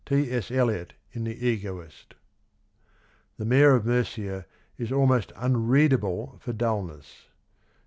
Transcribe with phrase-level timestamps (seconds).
[0.07, 0.31] —T.
[0.31, 0.49] S.
[0.49, 2.15] Eliot in The Egoist."
[3.37, 7.27] The Mayor of Murcia is almost unreadable for dullness."